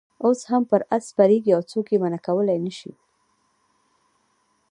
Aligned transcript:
اوس 0.25 0.39
هم 0.49 0.63
پر 0.69 0.81
آس 0.95 1.03
سپرېږي 1.11 1.51
او 1.55 1.61
څوک 1.71 1.85
یې 1.91 1.97
منع 2.03 2.19
کولای 2.27 2.57
نه 2.65 2.73
شي. 2.77 2.91